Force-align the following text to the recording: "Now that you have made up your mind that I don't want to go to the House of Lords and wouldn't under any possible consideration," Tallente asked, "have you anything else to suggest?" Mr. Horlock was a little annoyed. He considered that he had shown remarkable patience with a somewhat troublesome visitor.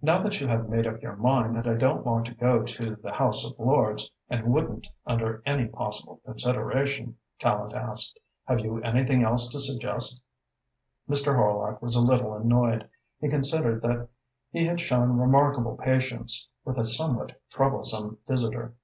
"Now 0.00 0.20
that 0.24 0.40
you 0.40 0.48
have 0.48 0.68
made 0.68 0.88
up 0.88 1.02
your 1.02 1.14
mind 1.14 1.54
that 1.54 1.68
I 1.68 1.74
don't 1.74 2.04
want 2.04 2.26
to 2.26 2.34
go 2.34 2.64
to 2.64 2.96
the 2.96 3.12
House 3.12 3.46
of 3.46 3.56
Lords 3.60 4.10
and 4.28 4.52
wouldn't 4.52 4.88
under 5.06 5.40
any 5.46 5.68
possible 5.68 6.20
consideration," 6.24 7.16
Tallente 7.38 7.74
asked, 7.76 8.18
"have 8.46 8.58
you 8.58 8.82
anything 8.82 9.22
else 9.22 9.48
to 9.50 9.60
suggest?" 9.60 10.20
Mr. 11.08 11.36
Horlock 11.36 11.80
was 11.80 11.94
a 11.94 12.00
little 12.00 12.34
annoyed. 12.34 12.88
He 13.20 13.28
considered 13.28 13.82
that 13.82 14.08
he 14.50 14.66
had 14.66 14.80
shown 14.80 15.16
remarkable 15.16 15.76
patience 15.76 16.48
with 16.64 16.76
a 16.76 16.84
somewhat 16.84 17.40
troublesome 17.48 18.18
visitor. 18.26 18.74